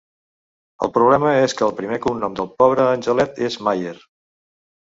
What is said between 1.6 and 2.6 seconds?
el primer cognom del